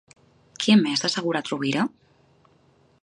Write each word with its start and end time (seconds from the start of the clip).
Què 0.63 0.77
més 0.79 1.05
ha 1.05 1.07
assegurat 1.11 1.53
Rovira? 1.53 1.85